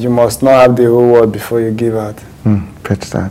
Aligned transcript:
You 0.00 0.08
must 0.10 0.42
not 0.42 0.60
have 0.62 0.76
the 0.76 0.86
whole 0.86 1.12
world 1.12 1.32
before 1.32 1.60
you 1.60 1.70
give 1.72 1.94
out. 1.94 2.16
Mm, 2.44 2.82
pitch 2.82 3.10
that. 3.10 3.30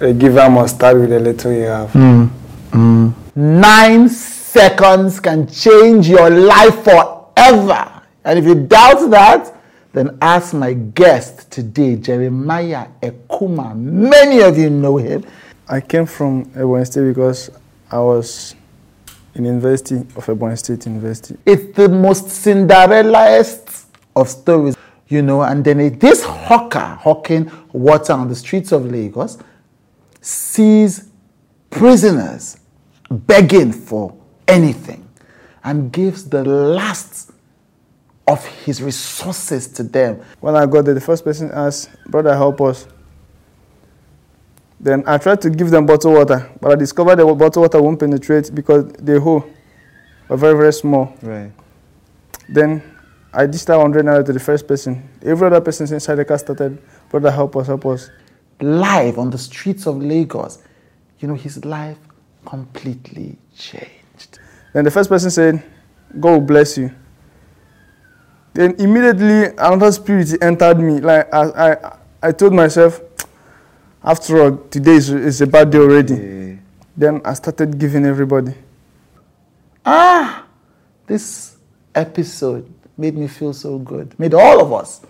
A 0.00 0.12
giver 0.12 0.48
must 0.48 0.76
start 0.76 0.96
with 0.98 1.10
the 1.10 1.20
little 1.20 1.52
you 1.52 1.64
have. 1.64 1.90
Mm, 1.90 2.30
mm. 2.70 3.14
Nine 3.36 4.08
seconds 4.08 5.20
can 5.20 5.46
change 5.46 6.08
your 6.08 6.30
life 6.30 6.82
forever. 6.82 8.02
And 8.24 8.38
if 8.38 8.44
you 8.46 8.54
doubt 8.54 9.10
that, 9.10 9.54
then 9.92 10.16
ask 10.20 10.54
my 10.54 10.72
guest 10.72 11.50
today, 11.50 11.96
Jeremiah 11.96 12.88
Ekuma. 13.02 13.76
Many 13.76 14.40
of 14.40 14.56
you 14.56 14.70
know 14.70 14.96
him. 14.96 15.24
I 15.68 15.80
came 15.80 16.06
from 16.06 16.46
Ebonyi 16.52 16.86
State 16.86 17.08
because 17.08 17.50
I 17.90 17.98
was 17.98 18.54
in 19.34 19.44
University 19.44 19.96
of 20.16 20.26
Ebonyi 20.26 20.58
State 20.58 20.86
University. 20.86 21.36
It's 21.44 21.76
the 21.76 21.88
most 21.88 22.28
Cinderella-est 22.30 23.86
of 24.14 24.28
stories, 24.28 24.75
you 25.08 25.22
know, 25.22 25.42
and 25.42 25.64
then 25.64 25.98
this 25.98 26.24
hawker 26.24 26.98
hawking 27.00 27.50
water 27.72 28.12
on 28.12 28.28
the 28.28 28.34
streets 28.34 28.72
of 28.72 28.90
Lagos 28.90 29.38
sees 30.20 31.08
prisoners 31.70 32.58
begging 33.10 33.72
for 33.72 34.16
anything 34.48 35.08
and 35.62 35.92
gives 35.92 36.28
the 36.28 36.44
last 36.44 37.30
of 38.26 38.44
his 38.64 38.82
resources 38.82 39.68
to 39.68 39.82
them. 39.84 40.20
When 40.40 40.56
I 40.56 40.66
got 40.66 40.84
there, 40.84 40.94
the 40.94 41.00
first 41.00 41.24
person 41.24 41.50
asked, 41.52 41.90
Brother, 42.06 42.34
help 42.34 42.60
us. 42.60 42.88
Then 44.80 45.04
I 45.06 45.18
tried 45.18 45.40
to 45.42 45.50
give 45.50 45.70
them 45.70 45.86
bottled 45.86 46.14
water, 46.14 46.50
but 46.60 46.72
I 46.72 46.74
discovered 46.74 47.16
the 47.16 47.24
bottled 47.26 47.56
water 47.56 47.80
won't 47.80 47.98
penetrate 48.00 48.52
because 48.54 48.92
the 48.94 49.20
hole 49.20 49.48
were 50.28 50.36
very, 50.36 50.56
very 50.56 50.72
small. 50.72 51.14
Right. 51.22 51.52
Then 52.48 52.82
I 53.36 53.44
dished 53.44 53.68
out 53.68 53.82
100 53.82 54.06
naira 54.06 54.24
to 54.24 54.32
the 54.32 54.40
first 54.40 54.66
person. 54.66 55.06
Every 55.22 55.46
other 55.46 55.60
person 55.60 55.92
inside 55.92 56.14
the 56.14 56.24
car 56.24 56.38
started, 56.38 56.82
Brother, 57.10 57.30
help 57.30 57.54
us, 57.56 57.66
help 57.66 57.84
us. 57.84 58.08
Live 58.60 59.18
on 59.18 59.28
the 59.28 59.36
streets 59.36 59.86
of 59.86 59.98
Lagos, 60.02 60.62
you 61.18 61.28
know, 61.28 61.34
his 61.34 61.62
life 61.62 61.98
completely 62.46 63.36
changed. 63.54 64.38
Then 64.72 64.84
the 64.84 64.90
first 64.90 65.10
person 65.10 65.30
said, 65.30 65.62
God 66.18 66.30
will 66.30 66.40
bless 66.40 66.78
you. 66.78 66.90
Then 68.54 68.74
immediately 68.78 69.54
another 69.58 69.92
spirit 69.92 70.42
entered 70.42 70.80
me. 70.80 71.00
Like 71.00 71.28
I, 71.34 71.72
I, 71.72 71.96
I 72.22 72.32
told 72.32 72.54
myself, 72.54 73.02
after 74.02 74.40
all, 74.40 74.56
today 74.70 74.92
is, 74.94 75.10
is 75.10 75.42
a 75.42 75.46
bad 75.46 75.70
day 75.70 75.78
already. 75.78 76.14
Yeah. 76.14 76.56
Then 76.96 77.20
I 77.22 77.34
started 77.34 77.78
giving 77.78 78.06
everybody. 78.06 78.54
Ah, 79.84 80.46
this 81.06 81.58
episode 81.94 82.72
made 82.96 83.16
me 83.16 83.28
feel 83.28 83.52
so 83.52 83.78
good, 83.78 84.18
made 84.18 84.34
all 84.34 84.60
of 84.60 84.72
us 84.72 85.02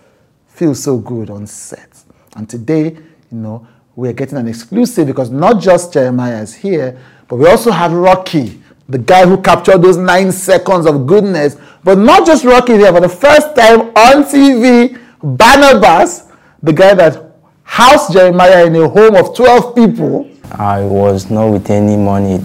feel 0.47 0.75
so 0.75 0.97
good 0.97 1.29
on 1.29 1.47
set. 1.47 2.03
And 2.35 2.49
today, 2.49 2.97
you 3.31 3.37
know, 3.37 3.67
we're 3.95 4.13
getting 4.13 4.37
an 4.37 4.47
exclusive 4.47 5.07
because 5.07 5.29
not 5.29 5.61
just 5.61 5.93
Jeremiah 5.93 6.41
is 6.41 6.53
here, 6.53 6.99
but 7.27 7.37
we 7.37 7.47
also 7.47 7.71
have 7.71 7.91
Rocky, 7.93 8.61
the 8.87 8.97
guy 8.97 9.25
who 9.25 9.41
captured 9.41 9.79
those 9.79 9.97
nine 9.97 10.31
seconds 10.31 10.85
of 10.85 11.07
goodness. 11.07 11.57
But 11.83 11.97
not 11.97 12.25
just 12.25 12.45
Rocky 12.45 12.73
here, 12.73 12.91
for 12.91 13.01
the 13.01 13.09
first 13.09 13.55
time 13.55 13.81
on 13.81 14.23
TV, 14.23 14.99
Barnabas, 15.21 16.31
the 16.61 16.73
guy 16.73 16.93
that 16.93 17.35
housed 17.63 18.13
Jeremiah 18.13 18.65
in 18.65 18.75
a 18.75 18.87
home 18.87 19.15
of 19.15 19.35
12 19.35 19.75
people. 19.75 20.29
I 20.51 20.81
was 20.81 21.29
not 21.29 21.47
with 21.51 21.69
any 21.69 21.97
money 21.97 22.43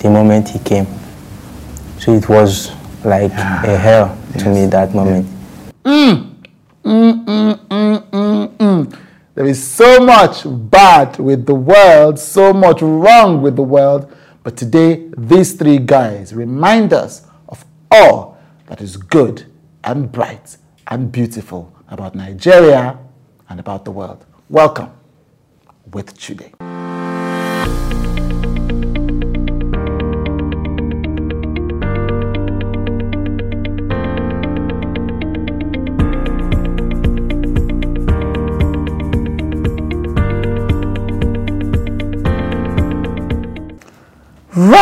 the 0.00 0.10
moment 0.10 0.48
he 0.48 0.58
came. 0.58 0.86
So 1.98 2.12
it 2.12 2.28
was 2.28 2.70
like 3.08 3.32
a 3.32 3.76
hell 3.76 4.16
to 4.38 4.48
me 4.50 4.66
that 4.66 4.94
moment. 4.94 5.26
Mm. 5.84 6.34
Mm, 6.84 7.24
mm, 7.24 8.98
there 9.34 9.46
is 9.46 9.62
so 9.62 10.00
much 10.00 10.42
bad 10.70 11.18
with 11.18 11.46
the 11.46 11.54
world, 11.54 12.18
so 12.18 12.52
much 12.52 12.82
wrong 12.82 13.40
with 13.40 13.56
the 13.56 13.62
world. 13.62 14.12
But 14.42 14.56
today, 14.56 15.08
these 15.16 15.52
three 15.54 15.78
guys 15.78 16.34
remind 16.34 16.92
us 16.92 17.26
of 17.48 17.64
all 17.90 18.38
that 18.66 18.80
is 18.80 18.96
good 18.96 19.46
and 19.84 20.10
bright 20.10 20.56
and 20.86 21.12
beautiful 21.12 21.72
about 21.88 22.14
Nigeria 22.14 22.98
and 23.48 23.60
about 23.60 23.84
the 23.84 23.90
world. 23.90 24.24
Welcome 24.48 24.90
with 25.92 26.16
Chude. 26.18 26.52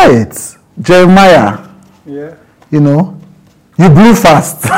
Right, 0.07 0.57
Jeremiah, 0.81 1.59
Yeah. 2.07 2.37
you 2.71 2.81
know, 2.81 3.19
you 3.77 3.89
blew 3.89 4.15
fast. 4.15 4.65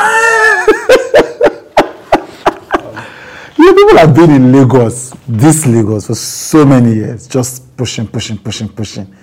you 3.59 3.75
people 3.75 3.99
have 3.99 4.15
been 4.15 4.31
in 4.31 4.50
Lagos, 4.50 5.12
this 5.28 5.66
Lagos, 5.66 6.06
for 6.06 6.15
so 6.15 6.65
many 6.65 6.94
years, 6.94 7.28
just 7.28 7.77
pushing, 7.77 8.06
pushing, 8.06 8.39
pushing, 8.39 8.71
pushing. 8.71 9.15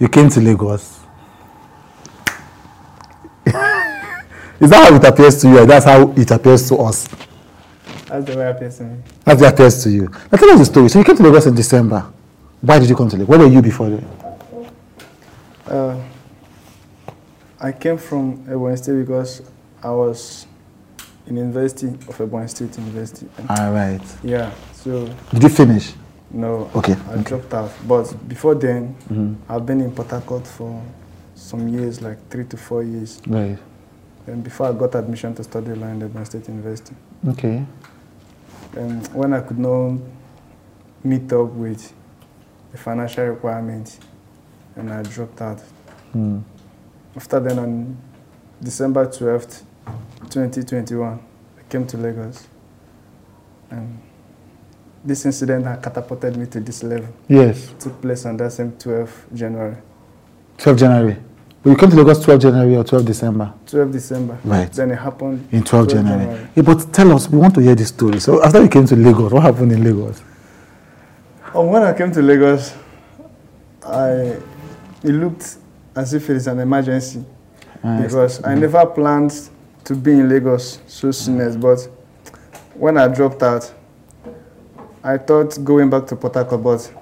You 0.00 0.08
came 0.08 0.28
to 0.28 0.40
Lagos. 0.40 0.98
Is 3.46 4.70
that 4.70 4.88
how 4.88 4.96
it 4.96 5.04
appears 5.04 5.40
to 5.42 5.48
you? 5.48 5.64
That's 5.66 5.84
how 5.84 6.10
it 6.16 6.30
appears 6.32 6.68
to 6.70 6.76
us. 6.78 7.06
That's 8.08 8.24
the 8.26 8.36
way 8.38 8.46
I 8.46 8.48
appears 8.48 8.78
to 8.78 8.84
me. 8.84 8.96
That's 9.24 9.40
it 9.40 9.46
appears 9.46 9.84
to 9.84 9.90
you. 9.90 10.08
Now 10.32 10.38
tell 10.38 10.50
us 10.50 10.58
the 10.58 10.64
story. 10.64 10.88
So 10.88 10.98
you 10.98 11.04
came 11.04 11.16
to 11.16 11.22
Lagos 11.22 11.46
in 11.46 11.54
December. 11.54 12.12
Why 12.60 12.80
did 12.80 12.88
you 12.88 12.96
come 12.96 13.08
to 13.08 13.16
Lagos? 13.16 13.28
Where 13.28 13.38
were 13.38 13.46
you 13.46 13.62
before? 13.62 14.00
Uh, 15.66 16.00
I 17.60 17.72
came 17.72 17.98
from 17.98 18.38
Ebonyi 18.46 18.76
State 18.78 19.06
because 19.06 19.42
I 19.82 19.90
was 19.90 20.46
in 21.26 21.36
University 21.36 21.88
of 22.08 22.18
Ebonyi 22.18 22.48
State 22.50 22.76
University. 22.78 23.28
All 23.48 23.72
right. 23.72 24.00
Yeah, 24.24 24.50
so 24.72 25.06
Did 25.30 25.42
you 25.44 25.48
finish? 25.48 25.92
no, 26.30 26.70
Okay, 26.74 26.94
I 27.08 27.12
okay. 27.14 27.22
Dropped 27.22 27.54
out. 27.54 27.70
But 27.86 28.28
before 28.28 28.54
then, 28.56 28.96
I've 29.48 29.64
been 29.66 29.80
in 29.80 29.92
Port 29.92 30.10
Harcourt 30.10 30.46
for 30.46 30.82
some 31.34 31.68
years, 31.68 32.02
like 32.02 32.18
three 32.30 32.44
to 32.46 32.56
four 32.56 32.82
years. 32.82 33.20
Right. 33.26 33.58
And 34.26 34.42
before 34.42 34.68
I 34.68 34.72
got 34.72 34.94
admission 34.94 35.34
to 35.36 35.44
study 35.44 35.74
law 35.74 35.86
in 35.88 36.00
Ebonyi 36.00 36.26
State 36.26 36.48
University. 36.48 36.94
Okay. 37.28 37.64
And 38.76 39.06
when 39.14 39.32
I 39.34 39.40
could 39.40 39.58
not 39.58 39.98
meet 41.04 41.32
up 41.32 41.50
with 41.50 41.92
the 42.72 42.78
financial 42.78 43.24
requirements, 43.26 44.00
and 44.76 44.92
I 44.92 45.02
dropped 45.02 45.40
out. 45.40 45.60
Hmm. 46.12 46.40
After 47.16 47.40
then, 47.40 47.58
on 47.58 47.96
December 48.62 49.06
12th, 49.06 49.62
2021, 50.30 51.18
I 51.58 51.62
came 51.68 51.86
to 51.86 51.96
Lagos. 51.96 52.46
And 53.70 53.98
this 55.04 55.26
incident 55.26 55.66
had 55.66 55.82
catapulted 55.82 56.36
me 56.36 56.46
to 56.46 56.60
this 56.60 56.82
level. 56.82 57.08
Yes. 57.28 57.70
It 57.70 57.80
took 57.80 58.00
place 58.00 58.24
on 58.26 58.36
that 58.38 58.52
same 58.52 58.72
12th 58.72 59.34
January. 59.34 59.76
12 60.58 60.78
January. 60.78 61.16
But 61.62 61.70
you 61.70 61.76
came 61.76 61.90
to 61.90 61.96
Lagos 61.96 62.20
12 62.24 62.40
January 62.40 62.76
or 62.76 62.84
12 62.84 63.04
December? 63.04 63.52
12 63.66 63.92
December. 63.92 64.38
Right. 64.44 64.72
Then 64.72 64.90
it 64.90 64.96
happened 64.98 65.48
In 65.52 65.62
12 65.62 65.88
January. 65.90 66.48
Yeah, 66.56 66.62
but 66.62 66.92
tell 66.92 67.12
us, 67.12 67.28
we 67.28 67.38
want 67.38 67.54
to 67.54 67.60
hear 67.60 67.74
the 67.74 67.84
story. 67.84 68.20
So 68.20 68.42
after 68.42 68.62
you 68.62 68.68
came 68.68 68.86
to 68.86 68.96
Lagos, 68.96 69.32
what 69.32 69.42
happened 69.42 69.72
in 69.72 69.84
Lagos? 69.84 70.22
Oh, 71.54 71.66
when 71.66 71.82
I 71.82 71.92
came 71.92 72.10
to 72.12 72.22
Lagos, 72.22 72.74
I 73.86 74.38
it 75.04 75.12
looked 75.12 75.56
as 75.94 76.14
if 76.14 76.30
it 76.30 76.36
is 76.36 76.46
an 76.46 76.58
emergency 76.60 77.24
Ah, 77.84 78.00
because 78.00 78.42
I 78.44 78.54
never 78.54 78.86
planned 78.86 79.50
to 79.84 79.94
be 79.96 80.12
in 80.12 80.28
Lagos 80.28 80.78
so 80.86 81.10
soon 81.10 81.40
as. 81.40 81.56
But 81.56 81.80
when 82.74 82.96
I 82.96 83.08
dropped 83.08 83.42
out, 83.42 83.72
I 85.02 85.18
thought 85.18 85.58
going 85.64 85.90
back 85.90 86.06
to 86.06 86.16
Port 86.16 86.34
Harcourt, 86.34 86.62
but 86.62 86.92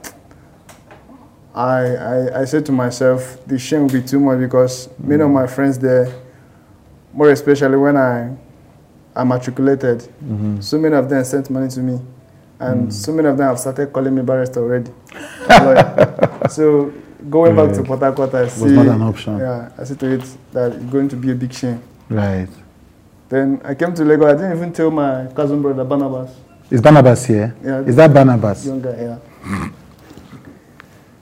I, 1.55 1.81
I 1.97 2.41
I 2.41 2.45
said 2.47 2.65
to 2.67 2.73
myself 2.73 3.39
the 3.47 3.59
shame 3.59 3.83
would 3.83 3.93
be 3.93 4.03
too 4.03 4.21
much 4.21 4.39
because 4.39 4.89
many 4.99 5.23
of 5.23 5.29
mm. 5.29 5.35
my 5.35 5.47
friends 5.47 5.79
there, 5.79 6.11
more 7.13 7.31
especially 7.31 7.77
when 7.77 7.99
I 7.99 8.35
I 9.15 9.25
matriculated, 9.25 9.99
mm-hmm. 9.99 10.61
so 10.61 10.79
many 10.79 10.95
of 10.97 11.11
them 11.11 11.23
sent 11.25 11.51
money 11.51 11.69
to 11.69 11.81
me. 11.81 12.01
And 12.59 12.89
mm. 12.89 12.93
so 12.93 13.13
many 13.13 13.27
of 13.29 13.39
them 13.39 13.49
have 13.49 13.59
started 13.59 13.91
calling 13.93 14.15
me 14.15 14.23
barrister 14.23 14.61
already. 14.61 14.91
So 16.51 16.93
going 17.29 17.57
back 17.57 17.75
to. 17.75 17.83
Port 17.83 18.01
Harcourt, 18.01 18.35
I 18.35 18.49
see. 18.49 18.67
not 18.67 18.87
an 18.87 19.03
option. 19.03 19.39
Yeah, 19.39 19.71
I 19.77 19.85
see 19.85 19.95
to 19.97 20.15
it 20.15 20.25
that 20.53 20.73
it's 20.73 20.85
going 20.85 21.09
to 21.09 21.17
be 21.17 21.33
a 21.33 21.35
big 21.35 21.53
shame. 21.53 21.83
Right. 22.09 22.49
Then 23.29 23.61
I 23.65 23.75
came 23.75 23.95
to 23.95 24.05
Lagos. 24.05 24.27
I 24.27 24.33
didn't 24.33 24.57
even 24.57 24.73
tell 24.73 24.91
my 24.91 25.27
cousin 25.35 25.63
brother 25.63 25.85
Barnabas, 25.85 26.35
Is 26.71 26.81
Barnabas 26.81 27.27
here? 27.27 27.55
Yeah. 27.63 27.81
Is 27.83 27.97
that 27.97 28.13
Barnabas? 28.13 28.67
young 28.67 28.81
guy. 28.83 28.97
Yeah. 29.01 29.71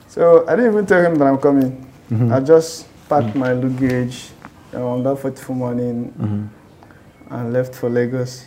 so 0.07 0.47
I 0.47 0.55
didn't 0.55 0.71
even 0.71 0.85
tell 0.85 1.03
him 1.05 1.15
that 1.15 1.27
I'm 1.27 1.37
coming. 1.37 1.85
Mm-hmm. 2.09 2.33
I 2.33 2.39
just 2.39 2.87
packed 3.07 3.27
mm. 3.27 3.35
my 3.35 3.53
luggage 3.53 4.29
uh, 4.73 4.85
on 4.85 5.03
that 5.03 5.17
fateful 5.17 5.55
morning 5.55 6.11
mm-hmm. 6.17 7.33
and 7.33 7.53
left 7.53 7.75
for 7.75 7.89
Lagos. 7.89 8.45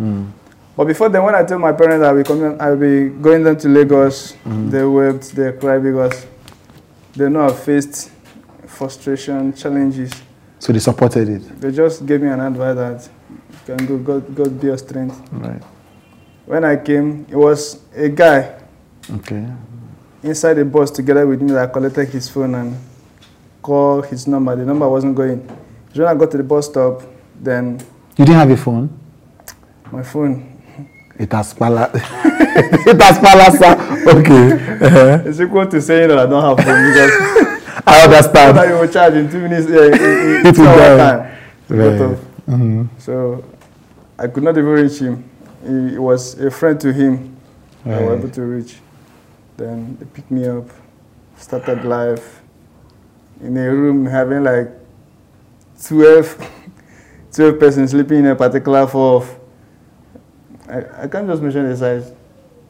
Mm. 0.00 0.30
But 0.74 0.86
before 0.86 1.10
then, 1.10 1.22
when 1.22 1.34
I 1.34 1.44
told 1.44 1.60
my 1.60 1.72
parents 1.72 2.02
I'll 2.02 2.16
be 2.16 2.24
coming, 2.24 2.58
I'll 2.60 2.76
be 2.76 3.10
going 3.10 3.44
down 3.44 3.58
to 3.58 3.68
Lagos, 3.68 4.32
mm-hmm. 4.32 4.70
they 4.70 4.84
wept, 4.84 5.32
they 5.32 5.52
cried 5.52 5.82
because 5.82 6.26
they 7.14 7.28
know 7.28 7.44
I've 7.46 7.58
faced 7.62 8.10
frustration, 8.66 9.52
challenges. 9.54 10.12
So 10.58 10.72
they 10.72 10.78
supported 10.78 11.28
it. 11.28 11.60
They 11.60 11.72
just 11.72 12.06
gave 12.06 12.22
me 12.22 12.28
an 12.28 12.40
advice 12.40 12.76
that 12.76 13.08
you 13.68 13.76
can 13.76 13.86
go, 13.86 13.98
God, 13.98 14.34
God 14.34 14.60
be 14.60 14.68
your 14.68 14.78
strength. 14.78 15.20
Right. 15.32 15.62
When 16.46 16.64
I 16.64 16.76
came, 16.76 17.26
it 17.28 17.36
was 17.36 17.80
a 17.94 18.08
guy 18.08 18.58
Okay. 19.10 19.46
inside 20.22 20.54
the 20.54 20.64
bus 20.64 20.90
together 20.90 21.26
with 21.26 21.42
me 21.42 21.52
that 21.52 21.72
collected 21.72 22.08
his 22.08 22.28
phone 22.28 22.54
and 22.54 22.76
called 23.60 24.06
his 24.06 24.26
number. 24.26 24.54
The 24.56 24.64
number 24.64 24.88
wasn't 24.88 25.16
going. 25.16 25.46
So 25.94 26.04
when 26.04 26.08
I 26.08 26.18
got 26.18 26.30
to 26.30 26.36
the 26.36 26.42
bus 26.44 26.66
stop, 26.66 27.02
then 27.40 27.78
You 28.16 28.24
didn't 28.24 28.36
have 28.38 28.50
a 28.50 28.56
phone? 28.56 28.88
my 29.90 30.02
phone, 30.02 30.48
It 31.18 31.30
has 31.32 31.52
pala. 31.54 31.90
it 31.94 33.00
has 33.02 33.18
pala, 33.18 33.50
sir. 33.58 33.81
Okay. 34.06 34.52
Uh-huh. 34.52 35.22
it's 35.26 35.40
equal 35.40 35.66
to 35.66 35.80
saying 35.80 36.08
that 36.08 36.18
I 36.18 36.26
don't 36.26 36.42
have 36.42 36.64
phone 36.64 36.88
because 36.88 37.82
I 37.86 38.04
understand. 38.04 38.56
that 38.58 38.68
you 38.68 38.74
will 38.74 38.88
charge 38.88 39.14
in 39.14 39.30
two 39.30 39.40
minutes, 39.40 39.66
in, 39.66 39.74
in, 39.74 40.36
in 40.40 40.46
It 40.46 40.54
two 40.54 40.66
hour 40.66 40.96
time. 40.96 41.32
Right. 41.68 42.18
Mhm. 42.48 42.88
So 42.98 43.44
I 44.18 44.26
could 44.26 44.42
not 44.42 44.56
even 44.58 44.66
reach 44.66 44.98
him. 44.98 45.24
He 45.66 45.98
was 45.98 46.38
a 46.40 46.50
friend 46.50 46.80
to 46.80 46.92
him. 46.92 47.36
I 47.86 48.00
was 48.02 48.18
able 48.18 48.30
to 48.30 48.42
reach. 48.42 48.76
Then 49.56 49.96
they 49.98 50.06
picked 50.06 50.30
me 50.30 50.46
up, 50.48 50.66
started 51.36 51.84
life 51.84 52.40
in 53.42 53.56
a 53.56 53.70
room 53.70 54.06
having 54.06 54.42
like 54.44 54.68
12, 55.84 56.48
12 57.32 57.58
persons 57.58 57.90
sleeping 57.90 58.18
in 58.20 58.26
a 58.26 58.36
particular 58.36 58.86
floor. 58.86 59.16
Of, 59.22 59.38
I, 60.68 61.04
I 61.04 61.08
can't 61.08 61.26
just 61.28 61.42
mention 61.42 61.68
the 61.68 61.76
size. 61.76 62.12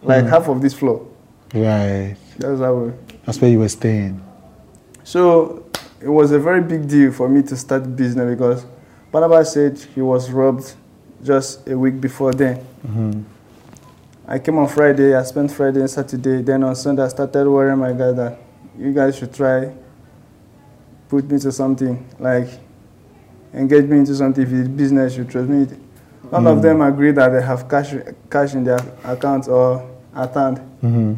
Like 0.02 0.24
Mm. 0.24 0.30
half 0.30 0.48
of 0.48 0.60
this 0.60 0.74
floor. 0.74 1.06
Right. 1.54 2.16
That's 2.38 2.60
how 2.60 2.92
That's 3.26 3.40
where 3.40 3.50
you 3.50 3.58
were 3.58 3.68
staying. 3.68 4.22
So 5.04 5.64
it 6.00 6.08
was 6.08 6.32
a 6.32 6.38
very 6.38 6.60
big 6.62 6.88
deal 6.88 7.12
for 7.12 7.28
me 7.28 7.42
to 7.42 7.56
start 7.56 7.94
business 7.94 8.28
because 8.30 8.66
Barnabas 9.10 9.52
said 9.52 9.78
he 9.94 10.00
was 10.00 10.30
robbed 10.30 10.74
just 11.22 11.68
a 11.68 11.76
week 11.76 12.00
before 12.00 12.32
then. 12.32 12.58
Mhm. 12.86 13.24
I 14.26 14.38
came 14.38 14.58
on 14.58 14.68
Friday, 14.68 15.14
I 15.14 15.22
spent 15.24 15.50
Friday 15.50 15.80
and 15.80 15.90
Saturday, 15.90 16.42
then 16.42 16.62
on 16.64 16.74
Sunday 16.74 17.02
I 17.02 17.08
started 17.08 17.48
worrying 17.48 17.78
my 17.78 17.92
guy 17.92 18.12
that 18.12 18.38
you 18.78 18.92
guys 18.92 19.16
should 19.16 19.32
try 19.32 19.70
put 21.08 21.30
me 21.30 21.38
to 21.38 21.52
something, 21.52 22.02
like 22.18 22.48
engage 23.52 23.84
me 23.84 23.98
into 23.98 24.14
something 24.14 24.42
if 24.44 24.50
it's 24.52 24.68
business 24.68 25.16
you 25.16 25.24
trust 25.24 25.48
me. 25.48 25.66
None 26.30 26.46
of 26.46 26.62
them 26.62 26.80
agreed 26.80 27.16
that 27.16 27.28
they 27.28 27.42
have 27.42 27.68
cash 27.68 27.94
cash 28.30 28.54
in 28.54 28.64
their 28.64 28.80
account 29.04 29.48
or 29.48 29.82
at 30.16 30.32
hand. 30.34 30.60
Mhm. 30.82 31.16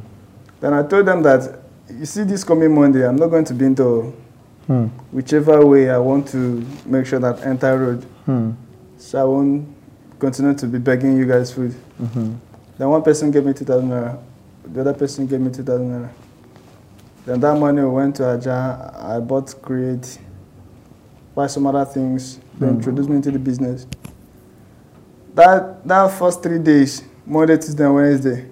Then 0.65 0.73
I 0.73 0.83
told 0.83 1.05
them 1.05 1.23
that 1.25 1.59
you 1.91 2.07
see 2.07 2.23
this 2.23 2.43
coming 2.43 2.75
Monday, 2.75 3.07
I'm 3.07 3.17
not 3.17 3.27
going 3.27 3.45
to 3.45 3.53
be 3.53 3.67
into 3.67 4.15
Hmm. 4.67 4.87
whichever 5.13 5.67
way 5.67 5.91
I 5.91 5.99
want 5.99 6.27
to 6.29 6.65
make 6.87 7.05
sure 7.05 7.19
that 7.19 7.41
I 7.41 7.51
enter 7.51 7.79
road. 7.79 8.07
Hmm. 8.25 8.51
So 8.97 9.21
I 9.21 9.25
won't 9.25 9.67
continue 10.19 10.55
to 10.55 10.67
be 10.67 10.79
begging 10.79 11.19
you 11.19 11.27
guys 11.27 11.53
food. 11.53 11.75
Mhm. 12.01 12.37
Then 12.79 12.89
one 12.89 13.03
person 13.03 13.31
gave 13.31 13.45
me 13.45 13.53
2,000 13.53 13.91
naira. 13.91 14.17
The 14.73 14.81
other 14.81 14.95
person 14.95 15.27
gave 15.27 15.39
me 15.43 15.51
2,000 15.51 15.91
naira. 15.91 16.09
Then 17.27 17.41
that 17.41 17.59
money 17.61 17.83
we 17.83 17.89
went 17.89 18.17
to 18.17 18.25
Aja. 18.31 18.91
I 18.99 19.21
bought 19.21 19.55
Create, 19.61 20.19
buy 21.35 21.47
some 21.47 21.67
other 21.67 21.85
things, 21.85 22.39
then 22.59 22.71
Mm. 22.71 22.77
introduce 22.77 23.07
me 23.07 23.17
into 23.17 23.31
the 23.31 23.39
business. 23.39 23.87
That 25.35 25.87
that 25.87 26.11
first 26.13 26.43
three 26.43 26.59
days, 26.59 27.03
Monday, 27.27 27.59
Tuesday, 27.59 27.87
Wednesday, 27.87 28.47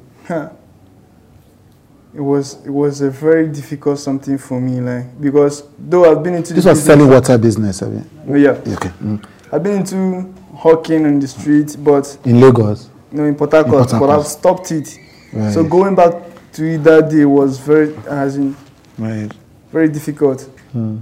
it 2.14 2.20
was 2.20 2.58
it 2.64 2.70
was 2.70 3.00
a 3.00 3.10
very 3.10 3.48
difficult 3.48 3.98
something 3.98 4.38
for 4.38 4.60
me, 4.60 4.80
like 4.80 5.20
because 5.20 5.64
though 5.78 6.10
I've 6.10 6.22
been 6.22 6.34
into 6.34 6.52
This 6.54 6.64
was 6.64 6.78
business- 6.78 6.84
selling 6.86 7.08
water 7.10 7.38
business, 7.38 7.80
have 7.80 7.92
you? 7.92 8.36
Yeah, 8.36 8.50
Okay. 8.74 8.90
Mm. 9.02 9.24
I've 9.52 9.62
been 9.62 9.78
into 9.80 10.32
hawking 10.54 11.04
on 11.06 11.20
the 11.20 11.28
street, 11.28 11.76
but 11.78 12.16
In 12.24 12.40
Lagos. 12.40 12.88
no, 13.10 13.24
in 13.24 13.34
Port 13.34 13.52
Harcourt, 13.52 13.90
but. 13.90 14.10
I've 14.10 14.26
stopped 14.26 14.70
it. 14.72 14.98
Right. 15.32 15.52
So 15.52 15.64
going 15.64 15.94
back 15.94 16.12
to 16.52 16.64
it 16.74 16.78
that 16.84 17.10
day 17.10 17.24
was 17.24 17.58
very, 17.58 17.94
as 18.08 18.36
in, 18.36 18.54
Right. 18.98 19.30
very 19.72 19.88
difficult. 19.88 20.42
Hmm. 20.72 20.98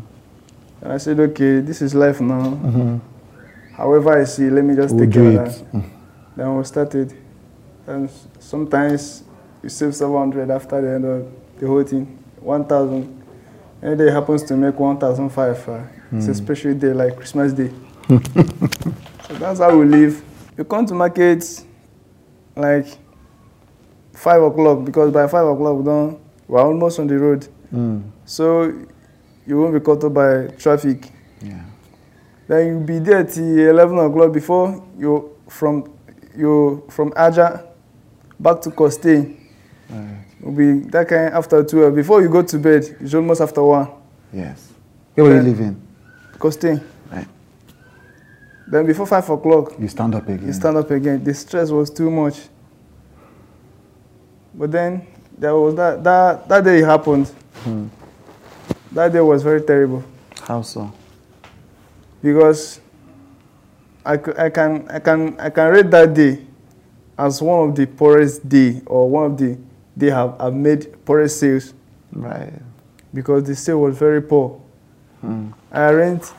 And 0.82 0.92
I 0.92 0.96
said, 0.98 1.18
okay, 1.20 1.60
this 1.60 1.82
is 1.82 1.94
life 1.94 2.20
now. 2.20 2.42
Mhm. 2.64 3.00
However 3.76 4.20
I 4.20 4.24
see, 4.24 4.48
let 4.50 4.64
me 4.64 4.74
just 4.74 4.94
We'll 4.94 5.04
take 5.04 5.14
care 5.14 5.42
of 5.42 5.62
that. 5.72 5.82
Then 6.36 6.56
we 6.56 6.64
started. 6.64 7.12
And 7.86 8.08
sometimes 8.38 9.24
you 9.62 9.68
save 9.68 9.94
700 9.94 10.50
after 10.50 10.80
the 10.80 10.88
end 10.94 11.04
of 11.04 11.26
the 11.58 11.66
whole 11.66 11.82
thing, 11.84 12.18
1,000. 12.40 13.22
Any 13.82 13.96
day 13.96 14.10
happens 14.10 14.42
to 14.44 14.56
make 14.56 14.78
1,005. 14.78 15.68
Uh, 15.68 15.80
It's 16.12 16.26
Hmm. 16.26 16.30
a 16.32 16.34
special 16.34 16.74
day 16.74 16.92
like 16.92 17.16
Christmas 17.16 17.52
Day. 17.52 17.70
so 18.08 19.34
that's 19.38 19.60
how 19.60 19.76
we 19.78 19.84
live. 19.84 20.22
You 20.58 20.64
come 20.64 20.84
to 20.86 20.94
market 20.94 21.44
like 22.56 22.86
5 24.14 24.42
o'clock 24.42 24.84
because 24.84 25.12
by 25.12 25.26
5 25.28 25.46
o'clock 25.46 25.78
we 25.78 25.84
don't, 25.84 26.18
we're 26.48 26.60
almost 26.60 26.98
on 26.98 27.06
the 27.06 27.16
road. 27.18 27.46
Mm. 27.72 28.02
So 28.24 28.72
you 29.46 29.56
won't 29.60 29.72
be 29.72 29.80
caught 29.80 30.02
up 30.04 30.12
by 30.14 30.48
traffic. 30.58 31.10
Yeah. 31.40 31.62
Then 32.48 32.66
you'll 32.66 32.80
be 32.80 32.98
there 32.98 33.22
till 33.24 33.44
11 33.70 33.96
o'clock 33.98 34.32
before 34.32 34.82
you 34.98 35.30
from 35.48 35.84
you 36.36 36.82
from 36.90 37.12
Aja 37.16 37.62
back 38.40 38.60
to 38.62 38.70
Costain. 38.70 39.36
Right. 39.90 40.24
Will 40.40 40.52
be 40.52 40.80
that 40.90 41.08
kind 41.08 41.34
after 41.34 41.62
12. 41.64 41.94
Before 41.94 42.22
you 42.22 42.28
go 42.28 42.42
to 42.42 42.58
bed, 42.58 42.96
it's 43.00 43.14
almost 43.14 43.40
after 43.40 43.62
1. 43.62 43.88
Yes. 44.32 44.68
Where 45.14 45.24
were 45.26 45.30
you 45.32 45.36
Yeah. 45.38 45.42
living? 45.42 45.76
Costain. 46.38 46.80
Right. 47.12 47.26
Then 48.68 48.86
before 48.86 49.06
5 49.06 49.28
o'clock, 49.30 49.72
You 49.78 49.88
stand 49.88 50.14
up 50.14 50.28
again. 50.28 50.46
you 50.46 50.52
stand 50.52 50.76
up 50.76 50.90
again. 50.90 51.22
The 51.24 51.34
stress 51.34 51.70
was 51.70 51.90
too 51.90 52.10
much. 52.10 52.48
But 54.54 54.70
then 54.72 55.06
there 55.38 55.54
was 55.56 55.74
that 55.76 56.02
that, 56.04 56.48
that 56.48 56.64
day 56.64 56.78
it 56.80 56.84
happened. 56.84 57.26
Hmm. 57.64 57.86
That 58.92 59.12
day 59.12 59.20
was 59.20 59.42
very 59.42 59.62
terrible. 59.62 60.02
How 60.42 60.62
so? 60.62 60.92
because 62.22 62.80
I, 64.04 64.16
c- 64.18 64.32
I 64.36 64.50
can 64.50 64.86
I 64.90 64.98
can 64.98 65.38
I 65.40 65.48
can 65.50 65.70
rate 65.72 65.90
that 65.90 66.12
day 66.12 66.44
as 67.18 67.40
one 67.40 67.68
of 67.70 67.74
the 67.76 67.86
poorest 67.86 68.46
day 68.48 68.82
or 68.86 69.08
one 69.08 69.24
of 69.32 69.38
the 69.38 69.56
they 69.96 70.10
have, 70.10 70.36
have 70.40 70.54
made 70.54 71.04
poorest 71.04 71.38
sales 71.40 71.74
Right. 72.12 72.52
because 73.14 73.44
the 73.44 73.54
sale 73.54 73.80
was 73.80 73.96
very 73.98 74.22
poor. 74.22 74.60
Hmm. 75.20 75.50
I 75.70 75.90
arranged 75.90 76.32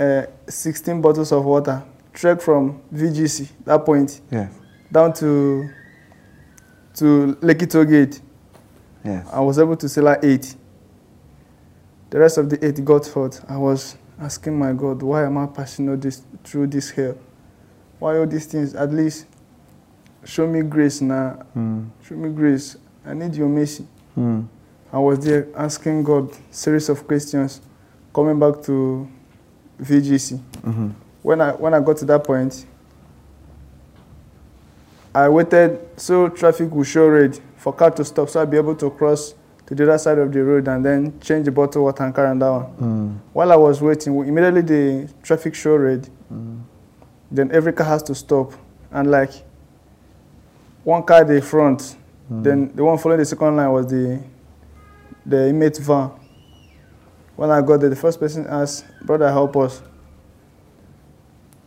uh, 0.00 0.22
16 0.48 1.00
bottles 1.00 1.32
of 1.32 1.44
water, 1.44 1.82
trek 2.12 2.40
from 2.40 2.80
VGC 2.94 3.48
that 3.64 3.84
point 3.84 4.20
Yes. 4.30 4.52
down 4.90 5.12
to 5.14 5.68
to 6.94 7.36
Lekki 7.42 7.68
Toll 7.68 7.84
Gate. 7.84 8.20
Yes. 9.04 9.26
I 9.32 9.40
was 9.40 9.58
able 9.58 9.76
to 9.76 9.88
sell 9.88 10.08
out 10.08 10.24
eight. 10.24 10.56
The 12.10 12.18
rest 12.18 12.38
of 12.38 12.48
the 12.48 12.64
eight 12.64 12.82
got 12.84 13.06
hurt. 13.06 13.40
I 13.48 13.56
was 13.58 13.96
asking 14.18 14.58
my 14.58 14.72
God, 14.72 15.02
why 15.02 15.24
am 15.26 15.36
I 15.36 15.46
passing 15.46 15.88
all 15.90 15.96
this 15.96 16.22
through 16.42 16.68
this 16.68 16.90
hell? 16.90 17.16
Why 17.98 18.16
all 18.18 18.26
these 18.26 18.46
things? 18.46 18.74
At 18.74 18.92
least 18.92 19.26
show 20.26 20.46
me 20.46 20.62
grace 20.62 21.00
now. 21.00 21.30
Hmm. 21.54 21.84
Show 22.02 22.16
me 22.16 22.28
grace. 22.30 22.76
I 23.06 23.14
need 23.14 23.34
your 23.34 23.48
mercy. 23.48 23.86
Hmm. 24.14 24.42
I 24.92 24.98
was 24.98 25.24
there 25.24 25.46
asking 25.56 26.02
God 26.04 26.30
series 26.50 26.88
of 26.88 27.06
questions, 27.06 27.60
coming 28.14 28.38
back 28.38 28.62
to 28.64 29.06
VGC. 29.80 30.40
Mhm. 30.64 30.92
When 31.22 31.40
I 31.40 31.52
when 31.52 31.74
I 31.74 31.80
got 31.80 31.96
to 31.98 32.04
that 32.06 32.24
point, 32.24 32.66
I 35.14 35.28
waited 35.28 35.78
so 35.96 36.28
traffic 36.28 36.70
would 36.72 36.86
show 36.86 37.08
red 37.08 37.38
for 37.56 37.72
car 37.72 37.90
to 37.92 38.04
stop, 38.04 38.28
so 38.28 38.40
I'd 38.40 38.50
be 38.50 38.56
able 38.56 38.74
to 38.76 38.90
cross 38.90 39.34
to 39.66 39.74
the 39.74 39.82
other 39.84 39.98
side 39.98 40.18
of 40.18 40.32
the 40.32 40.42
road 40.44 40.68
and 40.68 40.84
then 40.84 41.18
change 41.20 41.44
the 41.46 41.50
bottle 41.52 41.84
water 41.84 42.04
and 42.04 42.14
carry 42.14 42.28
on 42.28 42.38
that 42.38 42.50
one. 42.50 42.62
Hmm. 42.64 43.10
While 43.32 43.52
I 43.52 43.56
was 43.56 43.82
waiting, 43.82 44.14
immediately 44.16 44.62
the 44.62 45.08
traffic 45.22 45.54
show 45.54 45.76
red. 45.76 46.08
Then 47.30 47.50
every 47.52 47.72
car 47.72 47.86
has 47.86 48.02
to 48.04 48.14
stop, 48.14 48.52
and 48.92 49.10
like 49.10 49.30
one 50.86 51.02
car 51.02 51.24
the 51.24 51.42
front, 51.42 51.96
hmm. 52.28 52.42
then 52.44 52.70
the 52.72 52.84
one 52.84 52.96
following 52.96 53.18
the 53.18 53.24
second 53.24 53.56
line 53.56 53.72
was 53.72 53.88
the 53.88 54.22
the 55.26 55.48
inmate 55.48 55.78
van. 55.78 56.12
When 57.34 57.50
I 57.50 57.60
got 57.60 57.80
there, 57.80 57.90
the 57.90 57.96
first 57.96 58.20
person 58.20 58.46
asked, 58.46 58.84
"Brother, 59.02 59.28
help 59.28 59.56
us." 59.56 59.82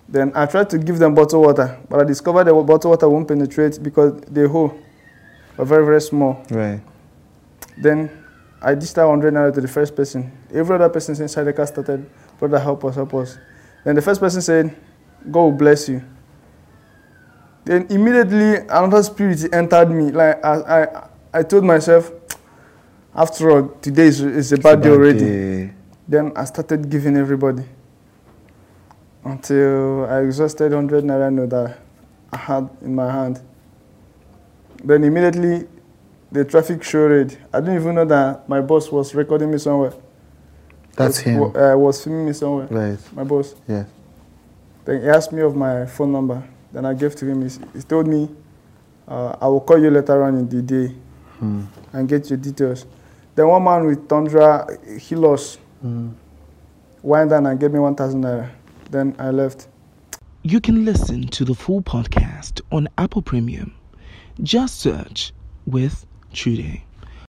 Then 0.08 0.32
I 0.34 0.46
tried 0.46 0.70
to 0.70 0.78
give 0.78 1.00
them 1.00 1.14
bottled 1.14 1.46
water, 1.46 1.78
but 1.90 2.00
I 2.00 2.06
discovered 2.06 2.46
the 2.46 2.54
bottled 2.54 2.92
water 2.92 3.10
won't 3.10 3.28
penetrate 3.28 3.84
because 3.84 4.22
the 4.22 4.48
hole 4.48 4.74
were 5.58 5.66
very 5.66 5.86
very 5.86 6.02
small. 6.02 6.42
Right. 6.50 6.80
Then 7.78 8.10
I 8.62 8.74
dished 8.74 8.98
out 8.98 9.10
100 9.10 9.34
naira 9.34 9.54
to 9.54 9.60
the 9.60 9.68
first 9.68 9.98
person. 9.98 10.32
Every 10.54 10.76
other 10.76 10.88
person 10.88 11.22
inside 11.22 11.44
the 11.44 11.52
car 11.54 11.68
started, 11.68 12.10
brother, 12.40 12.58
help 12.58 12.86
us, 12.86 12.96
help 12.96 13.14
us. 13.16 13.38
Then 13.84 13.96
the 13.96 14.02
first 14.02 14.22
person 14.22 14.42
said, 14.42 14.74
God 15.30 15.42
will 15.42 15.52
bless 15.52 15.90
you. 15.90 16.04
Then 17.66 17.88
immediately 17.90 18.58
another 18.68 19.04
spirit 19.04 19.54
entered 19.54 19.92
me. 19.92 20.12
Like 20.12 20.44
I, 20.44 20.84
I, 20.84 21.10
I 21.34 21.44
told 21.44 21.64
myself, 21.64 22.12
after 23.14 23.52
all, 23.52 23.68
today 23.82 24.08
is, 24.08 24.22
is 24.22 24.52
a 24.54 24.58
bad 24.58 24.82
day 24.82 24.90
already. 24.90 25.20
day. 25.20 25.74
Then 26.08 26.32
I 26.36 26.46
started 26.46 26.90
giving 26.90 27.16
everybody 27.18 27.64
until 29.24 30.06
I 30.06 30.22
exhausted 30.22 30.72
100 30.72 31.04
naira 31.04 31.32
note 31.32 31.50
that 31.52 31.80
I 32.32 32.38
had 32.38 32.70
in 32.82 32.96
my 32.96 33.12
hand. 33.12 33.42
Then 34.84 35.04
immediately 35.04 35.68
the 36.32 36.46
traffic 36.46 36.84
showed. 36.84 37.38
I 37.54 37.60
didn't 37.60 37.76
even 37.76 37.96
know 37.96 38.06
that 38.06 38.48
my 38.48 38.62
boss 38.62 38.92
was 38.92 39.14
recording 39.14 39.52
me 39.52 39.58
somewhere. 39.58 39.94
That's 40.96 41.18
was, 41.18 41.20
him. 41.20 41.44
Uh, 41.56 41.78
was 41.78 42.04
filming 42.04 42.26
me 42.26 42.34
somewhere. 42.34 42.68
Right. 42.68 43.14
My 43.14 43.24
boss. 43.24 43.56
Yes. 43.68 43.88
Then 44.86 45.02
he 45.02 45.08
asked 45.08 45.32
me 45.32 45.42
of 45.42 45.56
my 45.56 45.86
phone 45.86 46.12
number. 46.12 46.44
Then 46.72 46.86
I 46.86 46.94
gave 46.94 47.16
to 47.18 47.26
him. 47.26 47.42
He, 47.48 47.58
he 47.74 47.82
told 47.84 48.08
me, 48.08 48.30
uh, 49.08 49.36
I 49.42 49.48
will 49.48 49.62
call 49.62 49.80
you 49.82 49.90
later 49.90 50.24
on 50.24 50.36
in 50.36 50.50
the 50.50 50.62
day 50.62 50.96
Hmm. 51.40 51.64
and 51.94 52.08
get 52.08 52.30
your 52.30 52.38
details. 52.38 52.86
Then 53.36 53.48
one 53.48 53.64
man 53.64 53.86
with 53.86 54.08
Tundra, 54.10 54.68
he 55.00 55.16
lost. 55.16 55.60
Hmm. 55.82 56.10
Went 57.02 57.30
down 57.30 57.46
and 57.46 57.58
gave 57.58 57.72
me 57.72 57.80
1,000 57.80 58.22
naira. 58.22 58.50
Then 58.92 59.16
I 59.18 59.30
left. 59.32 59.68
You 60.44 60.60
can 60.60 60.84
listen 60.84 61.28
to 61.30 61.46
the 61.46 61.56
full 61.56 61.82
podcast 61.82 62.60
on 62.72 62.90
Apple 62.98 63.22
Premium. 63.22 63.74
Just 64.44 64.80
search 64.82 65.32
with 65.66 66.06
Chude. 66.34 66.82